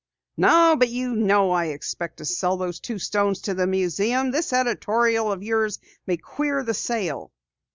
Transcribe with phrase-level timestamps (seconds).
[0.35, 4.31] "No, but you know I expect to sell those two stones to the museum.
[4.31, 5.77] This editorial of yours
[6.07, 7.31] may queer the sale!"